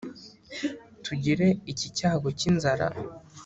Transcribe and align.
tugire 1.03 1.47
iki 1.71 1.87
cyago 1.97 2.27
cy’inzara 2.37 2.87